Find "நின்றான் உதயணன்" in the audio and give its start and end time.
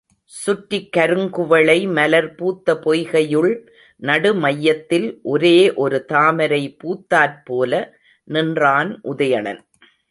8.27-9.61